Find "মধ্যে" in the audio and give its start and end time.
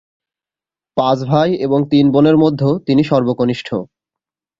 2.37-2.69